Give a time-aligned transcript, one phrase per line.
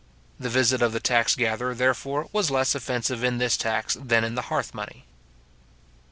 [0.39, 4.33] The visit of the tax gatherer, therefore, was less offensive in this tax than in
[4.33, 5.05] the hearth money.